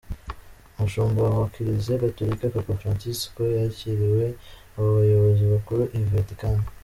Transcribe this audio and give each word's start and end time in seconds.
Umushumba 0.75 1.21
wa 1.39 1.47
Kiliziya 1.53 2.03
Gatolika, 2.03 2.53
Papa 2.55 2.73
Fransisiko, 2.81 3.41
yakiriwe 3.59 4.25
abo 4.75 4.89
bayobozi 4.97 5.43
bakuru 5.53 5.83
i 5.99 6.01
Vatican. 6.11 6.57